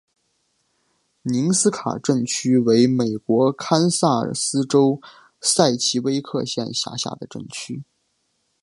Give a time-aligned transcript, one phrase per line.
[1.21, 4.99] 宁斯卡镇区为美国堪萨斯州
[5.39, 7.83] 塞奇威克县辖下的镇区。